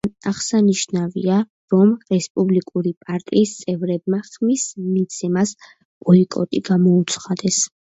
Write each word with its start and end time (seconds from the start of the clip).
აღსანიშნავია, 0.29 1.35
რომ 1.75 1.91
რესპუბლიკური 2.15 2.95
პარტიის 3.05 3.55
წევრებმა 3.63 4.25
ხმის 4.33 4.67
მიცემას 4.91 5.57
ბოიკოტი 5.79 6.69
გამოუცხადეს. 6.77 7.67